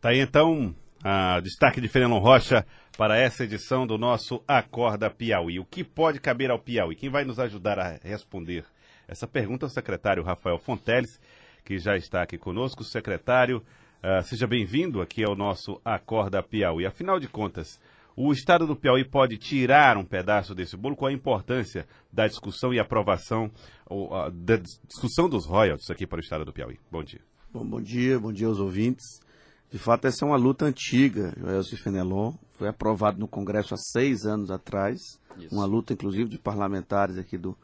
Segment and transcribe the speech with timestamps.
[0.00, 0.72] Tá aí então
[1.02, 2.64] a destaque de Fernando Rocha
[2.96, 5.58] para essa edição do nosso Acorda Piauí.
[5.58, 6.94] O que pode caber ao Piauí?
[6.94, 8.64] Quem vai nos ajudar a responder
[9.08, 11.20] essa pergunta é o secretário Rafael Fonteles,
[11.64, 12.84] que já está aqui conosco.
[12.84, 13.58] Secretário,
[14.00, 16.86] uh, seja bem-vindo aqui ao nosso Acorda Piauí.
[16.86, 17.80] Afinal de contas,
[18.14, 20.94] o Estado do Piauí pode tirar um pedaço desse bolo?
[20.94, 23.50] Qual a importância da discussão e aprovação,
[23.84, 26.78] ou, uh, da discussão dos royalties aqui para o Estado do Piauí?
[26.88, 27.20] Bom dia.
[27.52, 29.26] Bom, bom dia, bom dia aos ouvintes.
[29.70, 32.32] De fato, essa é uma luta antiga, Joelcio Fenelon.
[32.56, 34.98] Foi aprovado no Congresso há seis anos atrás.
[35.38, 35.54] Isso.
[35.54, 37.56] Uma luta, inclusive, de parlamentares aqui do,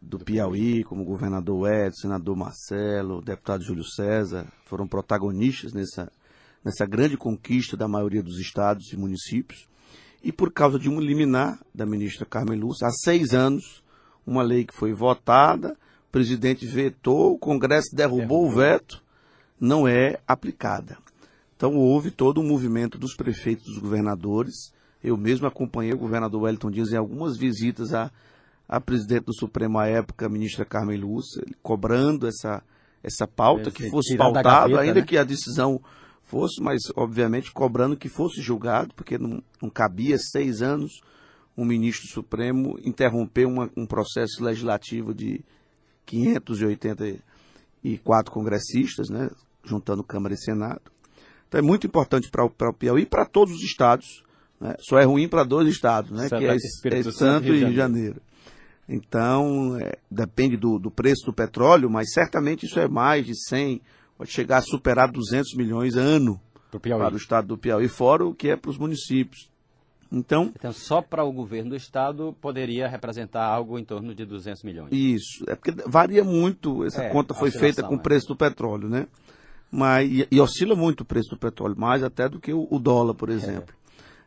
[0.00, 4.46] do, do Piauí, como o governador Edson, senador Marcelo, o deputado Júlio César.
[4.66, 6.12] Foram protagonistas nessa,
[6.64, 9.68] nessa grande conquista da maioria dos estados e municípios.
[10.22, 13.82] E por causa de um liminar da ministra Carmen Lúcia, há seis anos,
[14.24, 15.76] uma lei que foi votada,
[16.08, 18.46] o presidente vetou, o Congresso derrubou, derrubou.
[18.46, 19.02] o veto,
[19.60, 20.98] não é aplicada.
[21.56, 24.72] Então houve todo um movimento dos prefeitos, dos governadores.
[25.02, 28.12] Eu mesmo acompanhei o governador Wellington Dias em algumas visitas à,
[28.68, 32.62] à presidente do Supremo à época, a ministra Carmen Lúcia, cobrando essa,
[33.02, 35.06] essa pauta, que fosse pautado, ainda né?
[35.06, 35.80] que a decisão
[36.22, 41.00] fosse, mas obviamente cobrando que fosse julgado, porque não, não cabia seis anos
[41.56, 45.42] um ministro supremo interromper uma, um processo legislativo de
[46.04, 49.30] 584 congressistas, né,
[49.64, 50.82] juntando Câmara e Senado.
[51.48, 54.24] Então é muito importante para o Piauí e para todos os estados.
[54.60, 54.74] Né?
[54.80, 56.28] Só é ruim para dois estados, né?
[56.28, 56.56] que é,
[56.98, 58.20] é Santo e Rio de Janeiro.
[58.88, 63.80] Então, é, depende do, do, preço do petróleo, mas certamente isso é mais de 100,
[64.16, 68.48] pode chegar a superar 200 milhões ano para o estado do Piauí, fora o que
[68.48, 69.50] é para os municípios.
[70.10, 74.62] Então, então só para o governo do estado poderia representar algo em torno de 200
[74.62, 74.92] milhões.
[74.92, 78.88] Isso, é porque varia muito, essa é, conta foi feita com o preço do petróleo,
[78.88, 79.08] né?
[79.70, 82.78] Mas e, e, oscila muito o preço do petróleo, mais até do que o, o
[82.78, 83.74] dólar, por exemplo.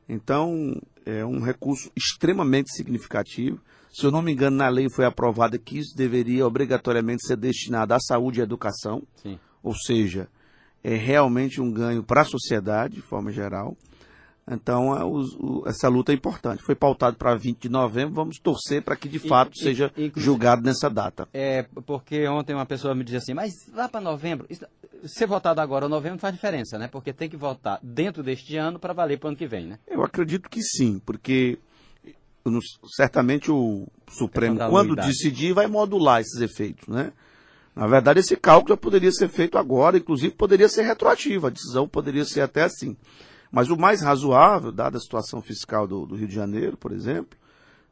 [0.09, 0.14] É.
[0.14, 3.59] Então, é um recurso extremamente significativo.
[3.92, 7.94] Se eu não me engano, na lei foi aprovada que isso deveria obrigatoriamente ser destinado
[7.94, 9.03] à saúde e à educação.
[9.16, 9.40] Sim.
[9.63, 10.28] Ou seja,
[10.84, 13.75] é realmente um ganho para a sociedade, de forma geral.
[14.50, 16.64] Então, é, o, essa luta é importante.
[16.64, 18.16] Foi pautado para 20 de novembro.
[18.16, 21.28] Vamos torcer para que, de fato, e, seja e, julgado nessa data.
[21.32, 24.66] É, porque ontem uma pessoa me disse assim, mas lá para novembro, isso,
[25.06, 26.88] ser votado agora ou novembro faz diferença, né?
[26.88, 29.80] Porque tem que votar dentro deste ano para valer para o ano que vem, né?
[29.88, 31.60] Eu acredito que sim, porque
[32.96, 37.12] certamente o Supremo, quando decidir, vai modular esses efeitos, né?
[37.76, 41.88] Na verdade, esse cálculo já poderia ser feito agora, inclusive poderia ser retroativo, a decisão
[41.88, 42.98] poderia ser até assim.
[43.52, 47.38] Mas o mais razoável, dada a situação fiscal do, do Rio de Janeiro, por exemplo,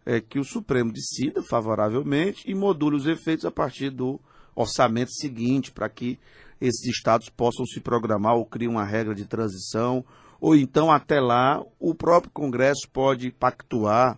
[0.06, 4.20] é que o Supremo decida favoravelmente e module os efeitos a partir do
[4.56, 6.20] orçamento seguinte, para que
[6.62, 10.04] esses estados possam se programar ou criar uma regra de transição,
[10.40, 14.18] ou então até lá o próprio Congresso pode pactuar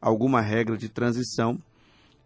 [0.00, 1.58] alguma regra de transição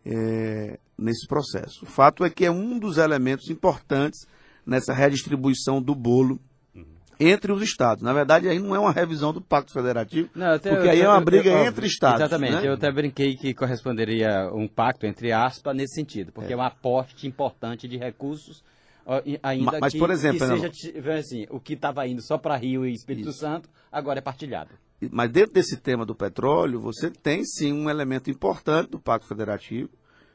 [0.05, 1.85] é, nesse processo.
[1.85, 4.27] O fato é que é um dos elementos importantes
[4.67, 6.41] nessa redistribuição do bolo
[7.19, 8.03] entre os estados.
[8.03, 11.01] Na verdade, aí não é uma revisão do Pacto Federativo, não, até, porque eu, aí
[11.01, 12.21] é uma briga eu, eu, entre estados.
[12.21, 12.55] Exatamente.
[12.55, 12.69] Né?
[12.69, 16.63] Eu até brinquei que corresponderia um pacto entre aspas nesse sentido, porque é, é um
[16.63, 18.63] aporte importante de recursos
[19.43, 22.87] ainda mas, que, por exemplo, que seja assim, o que estava indo só para Rio
[22.87, 23.41] e Espírito Isso.
[23.41, 24.71] Santo, agora é partilhado.
[25.11, 29.91] Mas dentro desse tema do petróleo, você tem sim um elemento importante do Pacto Federativo,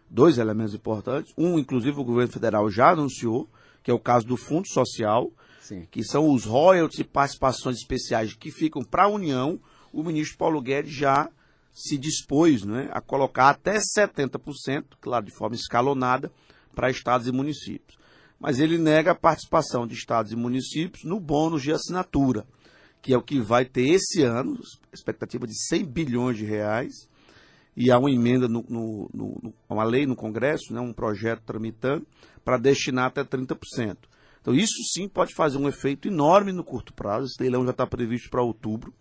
[0.09, 1.33] dois elementos importantes.
[1.38, 3.49] Um, inclusive, o governo federal já anunciou,
[3.81, 5.31] que é o caso do Fundo Social,
[5.91, 9.59] que são os royalties e participações especiais que ficam para a União.
[9.91, 11.29] O ministro Paulo Guedes já
[11.73, 16.31] se dispôs né, a colocar até 70%, claro, de forma escalonada,
[16.73, 17.97] para estados e municípios
[18.39, 22.45] mas ele nega a participação de estados e municípios no bônus de assinatura,
[23.01, 24.59] que é o que vai ter esse ano,
[24.94, 26.94] expectativa de 100 bilhões de reais,
[27.75, 32.06] e há uma emenda, no, no, no, uma lei no Congresso, né, um projeto tramitando,
[32.44, 33.97] para destinar até 30%.
[34.47, 37.85] Então isso sim pode fazer um efeito enorme no curto prazo, esse leilão já está
[37.85, 38.94] previsto para outubro,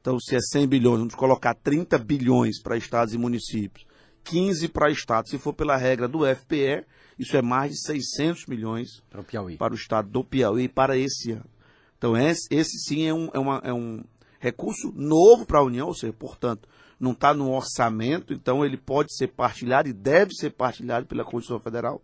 [0.00, 3.86] então se é 100 bilhões, vamos colocar 30 bilhões para estados e municípios,
[4.24, 6.84] 15 para estados, se for pela regra do FPE,
[7.16, 9.56] isso é mais de 600 milhões para o, Piauí.
[9.56, 11.48] para o estado do Piauí para esse ano.
[11.96, 14.02] Então, esse, esse sim é um, é, uma, é um
[14.40, 19.14] recurso novo para a União, ou seja, portanto, não está no orçamento, então ele pode
[19.14, 22.02] ser partilhado e deve ser partilhado pela Constituição Federal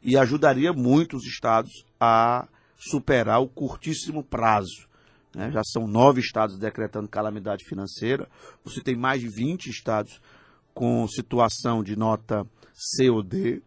[0.00, 4.88] e ajudaria muito os estados a superar o curtíssimo prazo.
[5.34, 5.50] Né?
[5.52, 8.28] Já são nove estados decretando calamidade financeira,
[8.64, 10.20] você tem mais de 20 estados
[10.72, 13.62] com situação de nota C ou D.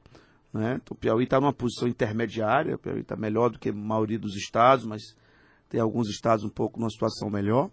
[0.51, 0.80] Né?
[0.81, 4.19] Então, o Piauí está numa posição intermediária, o Piauí está melhor do que a maioria
[4.19, 5.15] dos estados, mas
[5.69, 7.69] tem alguns estados um pouco numa situação melhor.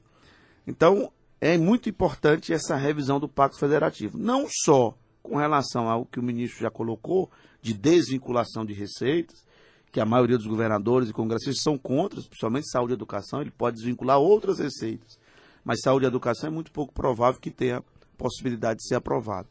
[0.67, 1.11] Então,
[1.41, 4.19] é muito importante essa revisão do Pacto Federativo.
[4.19, 7.31] Não só com relação ao que o ministro já colocou,
[7.63, 9.45] de desvinculação de receitas,
[9.93, 13.77] que a maioria dos governadores e congressistas são contra, principalmente saúde e educação, ele pode
[13.77, 15.19] desvincular outras receitas.
[15.65, 17.83] Mas saúde e educação é muito pouco provável que tenha
[18.17, 19.49] possibilidade de ser aprovado.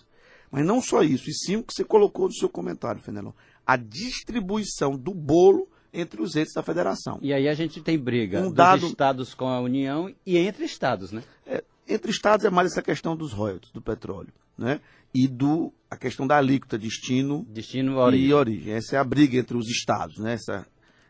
[0.52, 3.32] Mas não só isso, e sim o que você colocou no seu comentário, Fenelon,
[3.66, 7.20] a distribuição do bolo entre os entes da federação.
[7.22, 8.88] E aí a gente tem briga um dos dado...
[8.88, 11.24] estados com a União e entre estados, né?
[11.46, 14.80] É, entre estados é mais essa questão dos royalties, do petróleo, né?
[15.14, 18.28] E do, a questão da alíquota, destino, destino origem.
[18.28, 18.74] e origem.
[18.74, 20.34] Essa é a briga entre os estados, né?
[20.34, 20.68] Essa,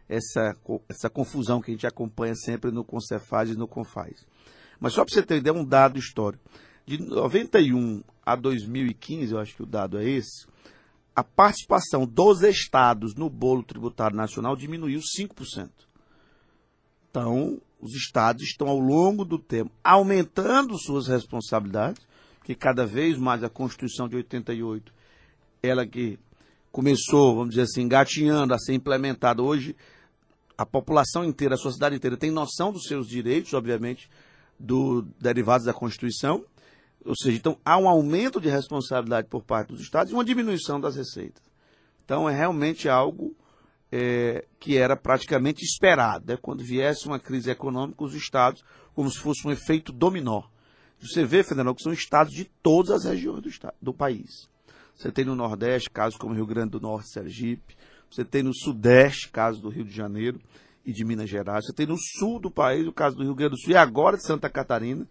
[0.07, 0.55] essa,
[0.87, 4.25] essa confusão que a gente acompanha sempre no Concefaz e no Confaz.
[4.79, 6.43] Mas só para você ter ideia, um dado histórico.
[6.85, 10.47] De 91 a 2015, eu acho que o dado é esse,
[11.15, 15.69] a participação dos estados no bolo tributário nacional diminuiu 5%.
[17.09, 22.01] Então, os estados estão ao longo do tempo aumentando suas responsabilidades,
[22.49, 24.91] que cada vez mais a Constituição de 88,
[25.61, 26.17] ela que
[26.71, 29.75] começou, vamos dizer assim, engatinhando a ser implementada hoje,
[30.57, 34.09] a população inteira, a sociedade inteira tem noção dos seus direitos, obviamente,
[34.59, 36.43] do, derivados da Constituição,
[37.05, 40.81] ou seja, então há um aumento de responsabilidade por parte dos estados e uma diminuição
[40.81, 41.43] das receitas.
[42.03, 43.37] Então é realmente algo
[43.91, 46.25] é, que era praticamente esperado.
[46.27, 46.35] Né?
[46.41, 48.63] Quando viesse uma crise econômica, os estados,
[48.95, 50.41] como se fosse um efeito dominó.
[51.01, 54.49] Você vê, Fernando, que são estados de todas as regiões do, estado, do país.
[54.95, 57.77] Você tem no Nordeste casos como Rio Grande do Norte, Sergipe.
[58.11, 60.39] Você tem no Sudeste casos do Rio de Janeiro
[60.85, 61.65] e de Minas Gerais.
[61.65, 64.17] Você tem no Sul do país o caso do Rio Grande do Sul e agora
[64.17, 65.07] de Santa Catarina.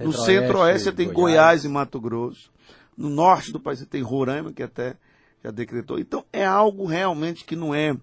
[0.00, 1.16] no Centro-Oeste você tem Goiás.
[1.16, 2.50] Goiás e Mato Grosso.
[2.96, 4.96] No Norte do país você tem Roraima, que até
[5.44, 5.98] já decretou.
[5.98, 7.94] Então é algo realmente que não é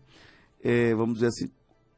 [0.66, 1.51] é, vamos dizer assim,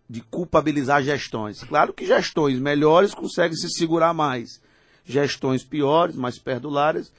[0.10, 1.64] de culpabilizar gestões.
[1.64, 4.62] Claro que gestões melhores conseguem se segurar mais.
[5.08, 7.12] Gestões piores, mais perdulares,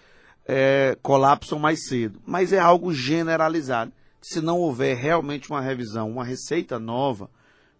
[0.46, 2.20] é, colapsam mais cedo.
[2.26, 3.93] Mas é algo generalizado.
[4.20, 7.31] Se não houver realmente uma revisão, uma receita nova,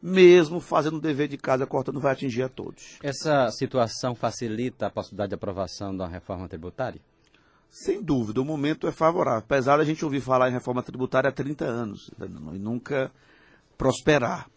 [0.00, 2.99] mesmo fazendo o dever de casa, a corta não vai atingir a todos.
[3.02, 7.00] Essa situação facilita a possibilidade de aprovação da reforma tributária?
[7.69, 9.40] Sem dúvida, o momento é favorável.
[9.40, 13.11] Apesar da gente ouvir falar em reforma tributária há 30 anos, e nunca
[13.76, 14.49] prosperar.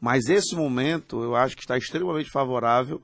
[0.00, 3.00] Mas esse momento eu acho que está extremamente favorável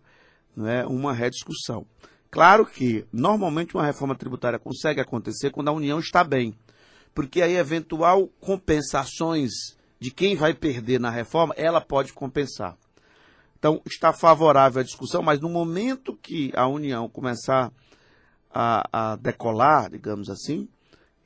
[0.57, 1.87] né, uma rediscussão.
[2.31, 6.55] Claro que normalmente uma reforma tributária consegue acontecer quando a União está bem,
[7.15, 9.51] porque aí eventual compensações
[9.99, 12.77] de quem vai perder na reforma, ela pode compensar.
[13.59, 17.73] Então está favorável a discussão, mas no momento que a União começar
[18.51, 20.69] a, a decolar, digamos assim,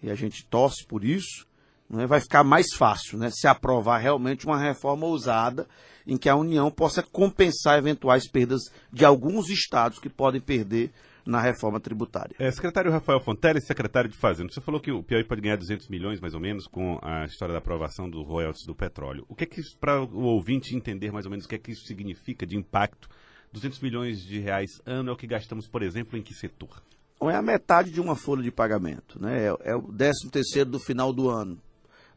[0.02, 1.46] e a gente torce por isso,
[1.88, 5.68] né, vai ficar mais fácil né, se aprovar realmente uma reforma ousada
[6.06, 8.62] em que a União possa compensar eventuais perdas
[8.92, 10.90] de alguns estados que podem perder
[11.24, 12.34] na reforma tributária.
[12.38, 15.88] É, secretário Rafael Fontelli, secretário de Fazenda, você falou que o Piauí pode ganhar 200
[15.88, 19.24] milhões, mais ou menos, com a história da aprovação do royalties do petróleo.
[19.28, 21.58] O que é que isso, para o ouvinte entender mais ou menos o que é
[21.58, 23.08] que isso significa de impacto,
[23.52, 26.82] 200 milhões de reais ano é o que gastamos, por exemplo, em que setor?
[27.30, 29.46] é a metade de uma folha de pagamento, né?
[29.46, 31.56] É, é o décimo terceiro do final do ano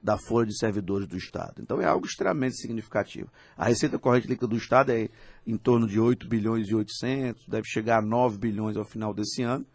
[0.06, 1.56] da folha de servidores do Estado.
[1.60, 3.28] Então é algo extremamente significativo.
[3.58, 5.10] A receita corrente líquida do Estado é
[5.48, 9.42] em torno de 8 bilhões e 800, deve chegar a 9 bilhões ao final desse
[9.42, 9.66] ano.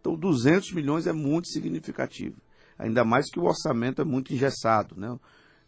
[0.00, 2.36] Então 200 milhões é muito significativo.
[2.78, 5.18] Ainda mais que o orçamento é muito engessado, né?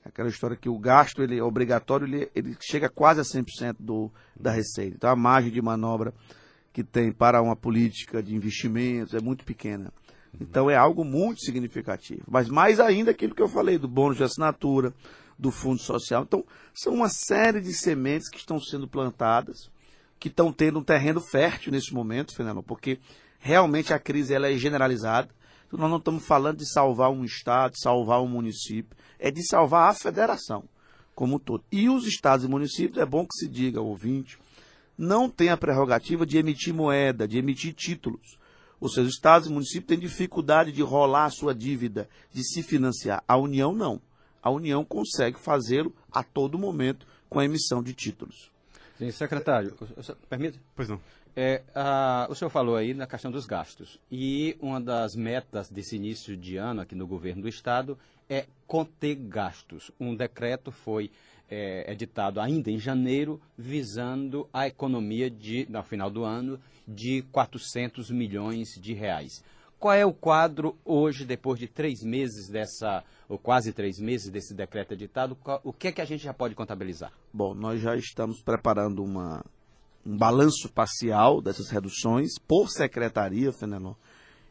[0.05, 4.13] Aquela história que o gasto ele é obrigatório, ele, ele chega quase a 100% do,
[4.39, 4.95] da receita.
[4.95, 6.15] Então a margem de manobra
[6.73, 9.93] que tem para uma política de investimentos é muito pequena.
[10.41, 12.23] Então é algo muito significativo.
[12.29, 14.93] Mas mais ainda aquilo que eu falei do bônus de assinatura,
[15.39, 16.23] do fundo social.
[16.23, 19.71] Então, são uma série de sementes que estão sendo plantadas,
[20.19, 22.99] que estão tendo um terreno fértil nesse momento, Fernando, porque
[23.39, 25.29] realmente a crise ela é generalizada.
[25.67, 29.91] Então, nós não estamos falando de salvar um estado, salvar um município, é de salvar
[29.91, 30.65] a federação
[31.15, 31.65] como um todo.
[31.71, 34.39] E os estados e municípios, é bom que se diga ouvinte,
[34.97, 38.39] não têm a prerrogativa de emitir moeda, de emitir títulos.
[38.85, 42.63] Ou seja, os estados e municípios têm dificuldade de rolar a sua dívida, de se
[42.63, 43.25] financiar.
[43.27, 43.99] A União não.
[44.43, 48.53] A União consegue fazê-lo a todo momento com a emissão de títulos.
[48.99, 49.75] Sim, secretário,
[50.29, 50.61] permite?
[50.77, 51.01] Pois não.
[51.35, 53.99] É, a, o senhor falou aí na questão dos gastos.
[54.13, 57.99] E uma das metas desse início de ano aqui no governo do Estado
[58.29, 59.91] é conter gastos.
[59.99, 61.11] Um decreto foi
[61.51, 68.11] é, editado ainda em janeiro, visando a economia de, no final do ano de 400
[68.11, 69.43] milhões de reais.
[69.79, 74.55] Qual é o quadro hoje, depois de três meses dessa, ou quase três meses desse
[74.55, 77.13] decreto editado, o que é que a gente já pode contabilizar?
[77.33, 79.45] Bom, nós já estamos preparando uma,
[80.07, 83.95] um balanço parcial dessas reduções por secretaria, Fenelon,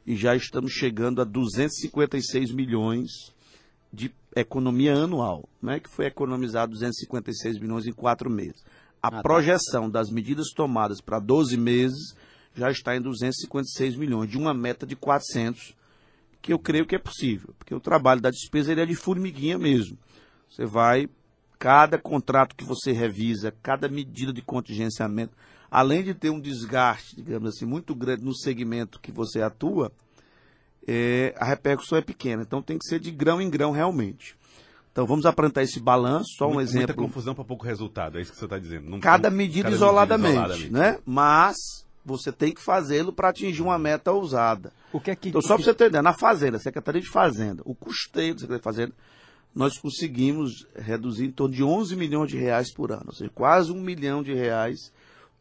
[0.06, 3.10] e já estamos chegando a 256 milhões
[3.92, 8.64] de economia anual, né, que foi economizado 256 milhões em quatro meses.
[9.02, 9.22] A ah, tá.
[9.22, 12.16] projeção das medidas tomadas para 12 meses
[12.56, 15.76] já está em 256 milhões, de uma meta de 400,
[16.42, 19.58] que eu creio que é possível, porque o trabalho da despesa ele é de formiguinha
[19.58, 19.98] mesmo.
[20.50, 21.10] Você vai,
[21.58, 25.36] cada contrato que você revisa, cada medida de contingenciamento,
[25.72, 29.92] além de ter um desgaste, digamos assim, muito grande no segmento que você atua,
[30.88, 32.44] é, a repercussão é pequena.
[32.44, 34.36] Então tem que ser de grão em grão realmente.
[34.92, 36.88] Então vamos apresentar esse balanço, só um muita, exemplo.
[36.88, 38.90] Muita confusão para pouco resultado, é isso que você está dizendo.
[38.90, 41.00] Não, cada medida cada isoladamente, medida isoladamente, né?
[41.04, 41.56] Mas
[42.06, 44.72] você tem que fazê-lo para atingir uma meta ousada.
[44.92, 47.74] O que é que, então, só para você entender, na Fazenda, Secretaria de Fazenda, o
[47.74, 48.94] custeio da Secretaria de Fazenda,
[49.56, 53.72] nós conseguimos reduzir em torno de 11 milhões de reais por ano, ou seja, quase
[53.72, 54.92] um milhão de reais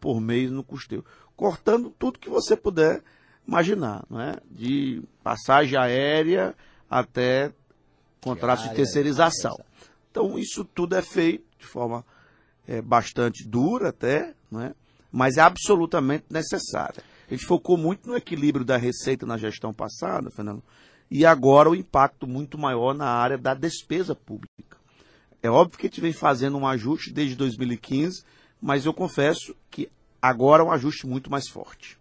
[0.01, 1.05] por mês no custeio,
[1.37, 3.03] cortando tudo que você puder
[3.47, 4.37] imaginar, não é?
[4.51, 6.55] de passagem aérea
[6.89, 7.53] até
[8.23, 9.59] contratos de terceirização.
[10.11, 12.05] Então, isso tudo é feito de forma
[12.67, 14.75] é, bastante dura até, não é?
[15.11, 17.03] mas é absolutamente necessária.
[17.29, 20.63] A gente focou muito no equilíbrio da receita na gestão passada, Fernando,
[21.11, 24.79] e agora o impacto muito maior na área da despesa pública.
[25.43, 28.25] É óbvio que a gente vem fazendo um ajuste desde 2015,
[28.61, 31.99] mas eu confesso que agora é um ajuste muito mais forte.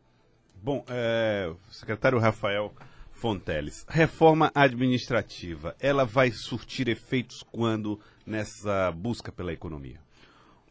[0.63, 2.71] Bom, é, secretário Rafael
[3.11, 9.99] Fonteles, reforma administrativa, ela vai surtir efeitos quando nessa busca pela economia?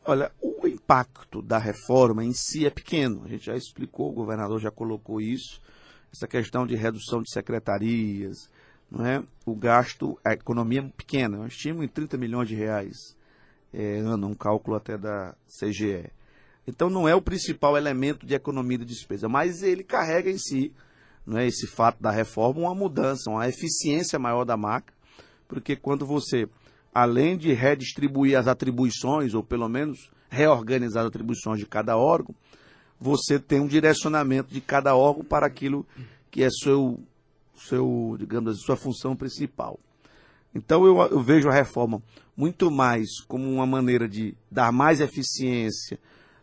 [0.04, 3.24] Olha, o impacto da reforma em si é pequeno.
[3.24, 5.60] A gente já explicou, o governador já colocou isso.
[6.12, 8.48] Essa questão de redução de secretarias,
[8.88, 9.22] não é?
[9.44, 11.36] o gasto, a economia é pequena.
[11.38, 13.16] Nós tínhamos em 30 milhões de reais
[13.72, 16.10] é, ano, um cálculo até da CGE.
[16.66, 20.72] Então não é o principal elemento de economia de despesa, mas ele carrega em si,
[21.26, 24.96] não é esse fato da reforma, uma mudança, uma eficiência maior da máquina,
[25.48, 26.48] porque quando você,
[26.94, 32.34] além de redistribuir as atribuições, ou pelo menos reorganizar as atribuições de cada órgão,
[33.00, 35.86] você tem um direcionamento de cada órgão para aquilo
[36.30, 37.00] que é seu,
[37.56, 39.80] seu digamos assim, sua função principal.
[40.54, 42.02] Então eu, eu vejo a reforma
[42.36, 45.98] muito mais como uma maneira de dar mais eficiência,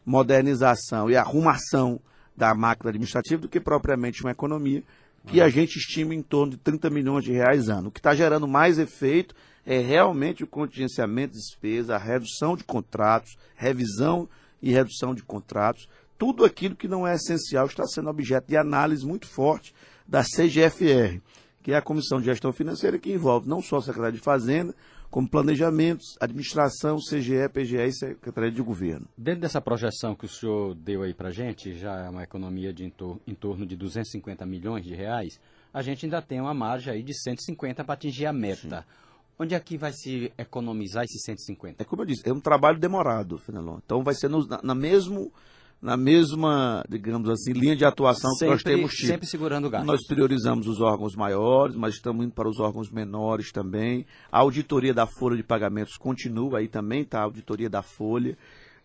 [0.07, 1.99] modernização e arrumação
[2.35, 4.81] da máquina administrativa do que propriamente uma economia
[5.25, 7.89] que a gente estima em torno de 30 milhões de reais ano.
[7.89, 9.35] O que está gerando mais efeito
[9.65, 14.29] é realmente o contingenciamento de despesa, a redução de contratos, revisão
[14.61, 15.89] e redução de contratos.
[16.17, 19.75] Tudo aquilo que não é essencial está sendo objeto de análise muito forte
[20.07, 21.19] da CGFR,
[21.61, 24.73] que é a Comissão de Gestão Financeira, que envolve não só a Secretaria de Fazenda,
[25.09, 29.07] como planejamentos, administração, CGE, PGE e Secretaria de Governo.
[29.17, 32.73] Dentro dessa projeção que o senhor deu aí para a gente, já é uma economia
[32.73, 35.39] de em, tor em torno de 250 milhões de reais,
[35.73, 38.81] a gente ainda tem uma margem aí de 150 para atingir a meta.
[38.81, 39.07] Sim.
[39.39, 41.83] Onde é que vai se economizar esses 150?
[41.83, 43.77] É como eu disse, é um trabalho demorado, Fenelon.
[43.85, 45.31] Então vai ser no, na, na mesmo
[45.81, 49.07] na mesma, digamos assim, linha de atuação sempre, que nós temos tido.
[49.07, 49.85] Sempre segurando o gasto.
[49.85, 54.05] Nós priorizamos os órgãos maiores, mas estamos indo para os órgãos menores também.
[54.31, 57.19] A auditoria da folha de pagamentos continua aí também, tá?
[57.19, 58.37] A auditoria da folha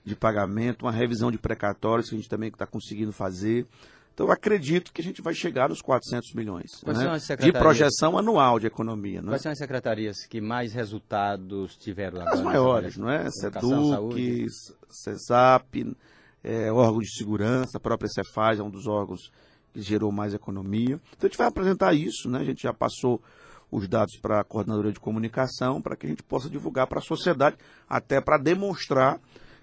[0.05, 3.67] de pagamento, uma revisão de precatórios que a gente também está conseguindo fazer.
[4.13, 7.19] Então, eu acredito que a gente vai chegar nos 400 milhões né?
[7.41, 9.23] de projeção anual de economia.
[9.23, 9.33] Não é?
[9.33, 12.31] Quais são as secretarias que mais resultados tiveram lá?
[12.31, 13.31] As maiores, não é?
[13.31, 14.49] SEDUC,
[14.91, 15.97] CESAP,
[16.43, 19.31] é, órgão de segurança, a própria Cefaz é um dos órgãos
[19.73, 21.01] que gerou mais economia.
[21.17, 22.41] Então a gente vai apresentar isso, né?
[22.41, 23.23] A gente já passou
[23.71, 27.03] os dados para a coordenadora de comunicação para que a gente possa divulgar para a
[27.03, 27.57] sociedade,
[27.89, 29.19] até para demonstrar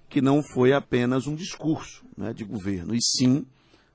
[0.10, 3.46] que não foi apenas um discurso né, de governo, e sim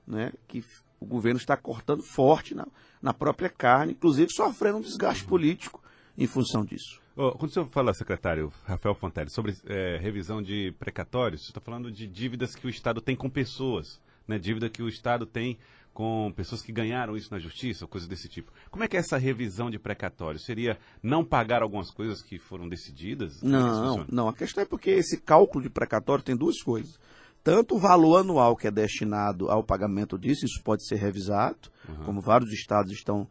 [0.07, 0.63] né, que
[0.97, 2.65] o governo está cortando forte na,
[3.01, 5.83] na própria carne, inclusive sofrendo um desgaste político
[6.17, 7.01] em função disso.
[7.17, 11.61] Oh, quando o senhor fala, secretário Rafael Fontelli, sobre é, revisão de precatórios, você está
[11.61, 14.37] falando de dívidas que o Estado tem com pessoas, né?
[14.37, 15.57] dívida que o Estado tem
[15.93, 18.51] com pessoas que ganharam isso na justiça, coisas desse tipo.
[18.69, 20.43] Como é que é essa revisão de precatórios?
[20.43, 23.41] Seria não pagar algumas coisas que foram decididas?
[23.41, 24.27] É não, não.
[24.27, 26.99] A questão é porque esse cálculo de precatório tem duas coisas.
[27.41, 32.03] Tanto o valor anual que é destinado ao pagamento disso, isso pode ser revisado, uhum.
[32.03, 33.25] como vários estados estão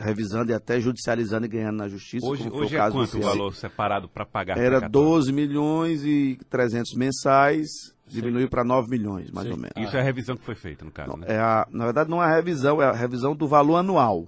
[0.00, 2.26] revisando e até judicializando e ganhando na justiça.
[2.26, 4.58] Hoje, hoje é quanto o valor separado para pagar?
[4.58, 7.68] Era 12 milhões e 300 mensais,
[8.06, 9.52] diminuiu para 9 milhões, mais Sim.
[9.52, 9.74] ou menos.
[9.76, 11.26] Isso é a revisão que foi feita, no caso, não, né?
[11.28, 14.26] É a, na verdade, não é a revisão, é a revisão do valor anual.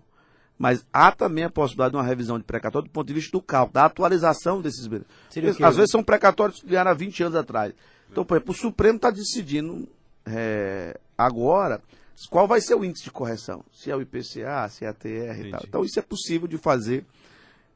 [0.57, 3.43] Mas há também a possibilidade de uma revisão de precatório do ponto de vista do
[3.43, 5.61] cálculo, da atualização desses benefícios.
[5.61, 7.75] Às vezes são precatórios que vieram há 20 anos atrás.
[8.11, 9.89] Então, por exemplo, o Supremo está decidindo
[10.25, 11.81] é, agora
[12.31, 13.65] qual vai ser o índice de correção.
[13.73, 15.61] Se é o IPCA, se é a TR e tal.
[15.67, 17.05] Então, isso é possível de fazer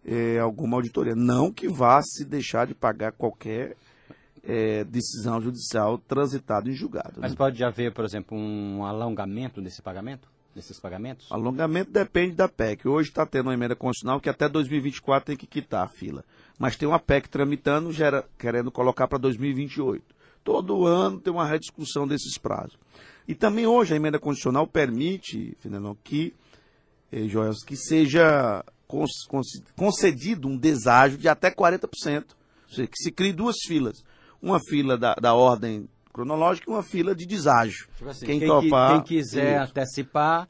[0.05, 1.15] é, alguma auditoria.
[1.15, 3.77] Não que vá se deixar de pagar qualquer
[4.43, 7.21] é, decisão judicial transitada em julgado.
[7.21, 7.37] Mas né?
[7.37, 10.29] pode haver, por exemplo, um alongamento desse pagamento?
[10.55, 11.31] Desses pagamentos?
[11.31, 12.89] Alongamento depende da PEC.
[12.89, 16.25] Hoje está tendo uma emenda constitucional que até 2024 tem que quitar a fila.
[16.59, 20.03] Mas tem uma PEC tramitando, gera, querendo colocar para 2028.
[20.43, 22.79] Todo ano tem uma rediscussão desses prazos.
[23.29, 26.33] E também hoje a emenda constitucional permite, Fenelon, que,
[27.13, 28.65] eh, Joel, que seja
[29.77, 32.35] concedido um deságio de até 40%.
[32.69, 34.03] Ou seja, que se crie duas filas.
[34.41, 37.87] Uma fila da, da ordem cronológica e uma fila de deságio.
[37.99, 38.93] Tipo assim, quem, quem, topar.
[38.95, 39.71] quem quiser Isso.
[39.73, 40.49] antecipar,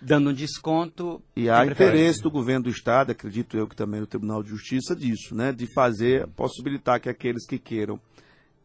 [0.00, 1.20] dando um desconto.
[1.34, 4.94] E há interesse do governo do Estado, acredito eu que também no Tribunal de Justiça,
[4.94, 5.52] disso, né?
[5.52, 8.00] De fazer, possibilitar que aqueles que queiram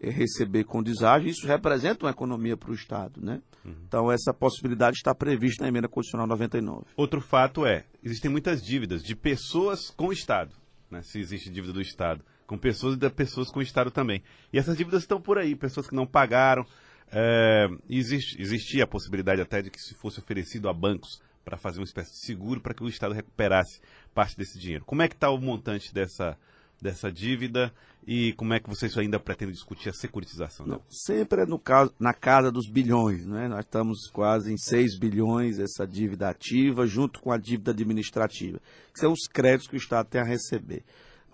[0.02, 3.42] receber com deságio, isso representa uma economia para o Estado, né?
[3.66, 6.86] Então, essa possibilidade está prevista na emenda constitucional 99.
[6.96, 10.56] Outro fato é, existem muitas dívidas de pessoas com o Estado,
[10.90, 11.02] né?
[11.02, 14.24] se existe dívida do Estado, com pessoas e de pessoas com o Estado também.
[14.52, 16.66] E essas dívidas estão por aí, pessoas que não pagaram.
[17.12, 21.80] é, existe, existia a possibilidade até de que se fosse oferecido a bancos para fazer
[21.80, 23.82] uma espécie de seguro para que o Estado recuperasse
[24.14, 24.86] parte desse dinheiro.
[24.86, 26.38] Como é que está o montante dessa,
[26.82, 27.74] dessa dívida
[28.08, 31.94] e como é que vocês ainda pretendem discutir a securitização Não, sempre é no caso,
[32.00, 33.48] na casa dos bilhões, né?
[33.48, 38.60] Nós estamos quase em 6 bilhões essa dívida ativa, junto com a dívida administrativa,
[38.94, 40.84] que são os créditos que o Estado tem a receber.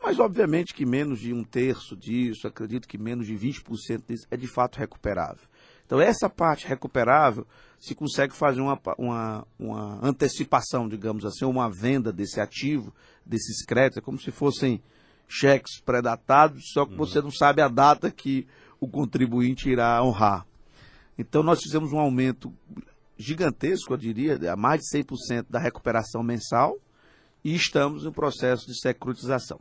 [0.03, 4.37] Mas, obviamente, que menos de um terço disso, acredito que menos de 20% disso é
[4.37, 5.47] de fato recuperável.
[5.85, 7.45] Então, essa parte recuperável,
[7.79, 12.93] se consegue fazer uma, uma, uma antecipação, digamos assim, uma venda desse ativo,
[13.25, 14.81] desses créditos, é como se fossem
[15.27, 18.47] cheques pré-datados, só que você não sabe a data que
[18.79, 20.45] o contribuinte irá honrar.
[21.17, 22.53] Então, nós fizemos um aumento
[23.17, 26.77] gigantesco, eu diria, a mais de 100% da recuperação mensal
[27.43, 29.59] e estamos no processo de securitização.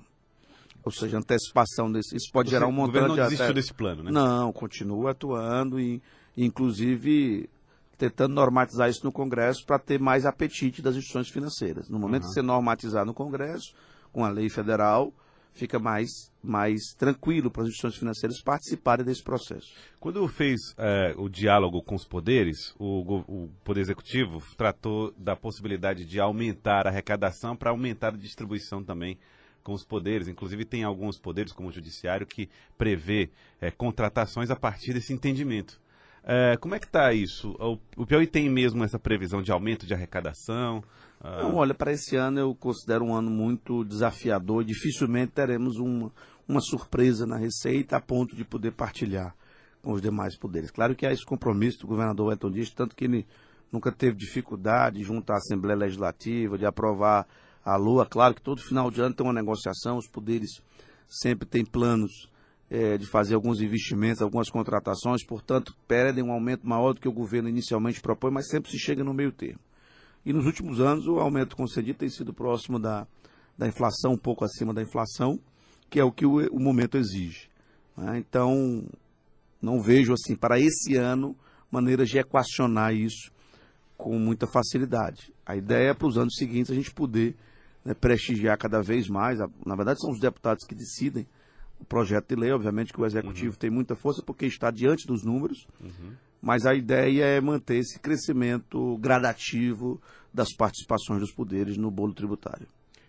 [0.85, 2.15] Ou seja, antecipação desse.
[2.15, 4.11] Isso pode gerar um o montante governo não de desistiu até- desse plano, né?
[4.11, 6.03] Não, continua atuando e,
[6.37, 7.49] inclusive,
[7.97, 11.89] tentando normatizar isso no Congresso para ter mais apetite das instituições financeiras.
[11.89, 12.29] No momento Uhum.
[12.29, 13.75] que você normatizar no Congresso,
[14.13, 15.13] com a lei federal,
[15.55, 19.73] fica mais, mais tranquilo para as instituições financeiras participarem desse processo.
[20.01, 26.05] Quando fez é, o diálogo com os poderes, o, o Poder Executivo tratou da possibilidade
[26.05, 29.17] de aumentar a arrecadação para aumentar a distribuição também
[29.63, 30.29] com os poderes.
[30.29, 35.81] Inclusive, tem alguns poderes, como o Judiciário, que prevê é, contratações a partir desse entendimento.
[36.27, 37.55] É, como é que está isso?
[37.61, 40.83] O, o Piauí tem mesmo essa previsão de aumento de arrecadação?
[41.21, 46.11] Ah, Então, olha, para esse ano eu considero um ano muito desafiador dificilmente teremos uma,
[46.49, 49.35] uma surpresa na Receita a ponto de poder partilhar
[49.83, 50.71] com os demais poderes.
[50.71, 53.27] Claro que há esse compromisso do governador Elton Dias, tanto que ele
[53.71, 57.27] nunca teve dificuldade junto à Assembleia Legislativa de aprovar
[57.63, 58.07] a LOA.
[58.07, 60.63] Claro que todo final de ano tem uma negociação, os poderes
[61.07, 62.31] sempre têm planos
[62.75, 67.13] eh, de fazer alguns investimentos, algumas contratações, portanto, pedem um aumento maior do que o
[67.13, 69.61] governo inicialmente propõe, mas sempre se chega no meio termo.
[70.27, 73.07] E nos últimos anos o aumento concedido tem sido próximo da,
[73.57, 75.39] da inflação, um pouco acima da inflação,
[75.89, 77.49] que é o que o, o momento exige.
[77.97, 78.19] né?
[78.19, 78.85] Então,
[79.63, 81.37] não vejo assim, para esse ano,
[81.71, 83.31] maneiras de equacionar isso
[83.97, 85.33] com muita facilidade.
[85.47, 87.37] A ideia é para os anos seguintes a gente poder
[87.85, 89.39] né, prestigiar cada vez mais.
[89.65, 91.25] Na verdade, são os deputados que decidem
[91.85, 92.51] o projeto de lei.
[92.51, 95.67] Obviamente que o executivo tem muita força porque está diante dos números,
[96.43, 100.01] mas a ideia é manter esse crescimento gradativo
[100.33, 102.67] das participações dos poderes no bolo tributário.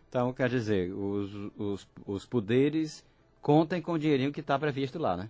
[0.09, 3.03] Então, quer dizer, os, os, os poderes
[3.41, 5.29] contem com o dinheirinho que está previsto lá, né?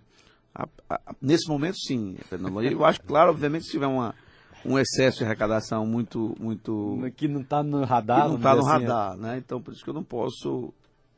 [0.54, 2.62] A- a- nesse momento, sim, Fernando.
[2.62, 4.14] Eu acho, claro, obviamente, se tiver uma,
[4.64, 8.28] um excesso de arrecadação muito, muito Que não está no que radar.
[8.28, 9.38] não vamos está no assim, radar, né?
[9.38, 10.72] Então, por isso que eu não posso.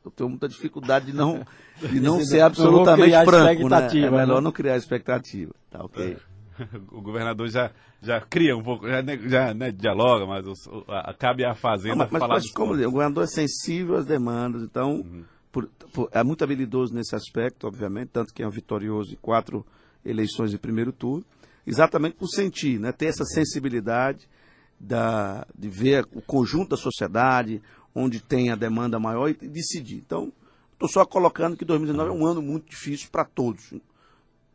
[0.09, 1.45] Eu tenho muita dificuldade de não,
[1.79, 3.87] de não Não ser absolutamente criar franco, né?
[3.93, 4.41] É melhor né?
[4.41, 5.53] não criar expectativa.
[5.69, 6.17] Tá ok.
[6.91, 11.45] o governador já, já cria um pouco, já, já né, dialoga, mas o- a, cabe
[11.45, 14.61] à Fazenda Não, mas, mas, falar mas como digo, o governador é sensível às demandas,
[14.63, 15.23] então Uhum.
[15.51, 19.65] por- por- é muito habilidoso nesse aspecto, obviamente, tanto que é um vitorioso em quatro
[20.05, 21.23] eleições em primeiro turno,
[21.65, 24.27] exatamente por sentir, né, ter essa sensibilidade
[24.79, 27.61] da, de ver o conjunto da sociedade,
[27.93, 29.97] onde tem a demanda maior e decidir.
[29.97, 30.31] Então,
[30.73, 33.73] estou só colocando que 2019 é um ano muito difícil para todos.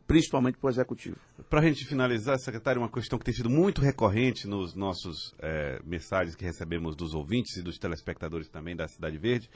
[0.07, 1.17] principalmente para o executivo.
[1.49, 5.81] Para a gente finalizar, secretário, uma questão que tem sido muito recorrente nos nossos é,
[5.83, 9.49] mensagens que recebemos dos ouvintes e dos telespectadores também da Cidade Verde,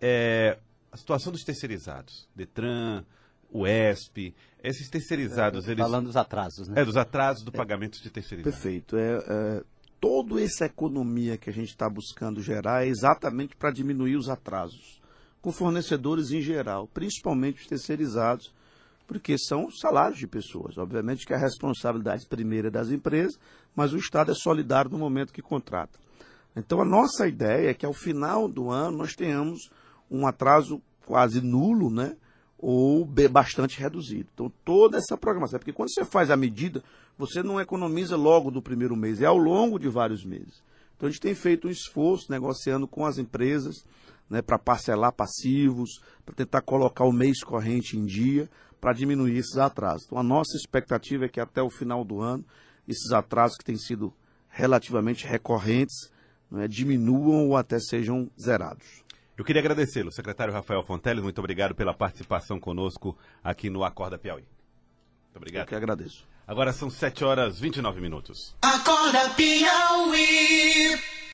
[0.00, 0.58] é
[0.90, 3.04] a situação dos terceirizados, Detran,
[3.52, 5.68] UESP, esses terceirizados.
[5.68, 5.84] É, eles...
[5.84, 6.82] Falando dos atrasos, né?
[6.82, 8.60] É, dos atrasos do pagamento de terceirizados.
[8.60, 8.96] Perfeito.
[8.96, 9.62] É, é,
[10.00, 15.02] toda essa economia que a gente está buscando gerar é exatamente para diminuir os atrasos
[15.44, 18.50] com fornecedores em geral, principalmente os terceirizados,
[19.06, 20.78] porque são salários de pessoas.
[20.78, 23.38] Obviamente que a responsabilidade primeira é das empresas,
[23.76, 25.98] mas o Estado é solidário no momento que contrata.
[26.56, 29.68] Então a nossa ideia é que ao final do ano nós tenhamos
[30.10, 32.16] um atraso quase nulo, né?
[32.58, 34.28] Ou bastante reduzido.
[34.32, 36.82] Então toda essa programação, porque quando você faz a medida,
[37.18, 40.62] você não economiza logo do primeiro mês, é ao longo de vários meses.
[40.96, 43.84] Então a gente tem feito um esforço negociando com as empresas
[44.28, 48.48] né, para parcelar passivos, para tentar colocar o mês corrente em dia,
[48.80, 50.04] para diminuir esses atrasos.
[50.06, 52.44] Então, a nossa expectativa é que até o final do ano,
[52.86, 54.12] esses atrasos que têm sido
[54.48, 56.10] relativamente recorrentes
[56.50, 59.03] né, diminuam ou até sejam zerados.
[59.36, 64.42] Eu queria agradecê-lo, secretário Rafael Fonteles, muito obrigado pela participação conosco aqui no Acorda Piauí.
[64.42, 65.64] Muito obrigado.
[65.64, 66.26] Eu que agradeço.
[66.46, 68.54] Agora são 7 horas e 29 minutos.
[68.62, 71.24] Acorda Piauí.